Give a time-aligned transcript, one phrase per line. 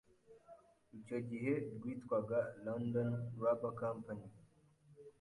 [0.99, 3.11] icyo gihe rwitwaga London
[3.41, 4.25] Rubber Company.